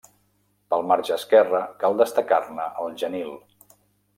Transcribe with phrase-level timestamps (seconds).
[0.73, 3.31] Pel marge esquerre cal destacar-ne el Genil.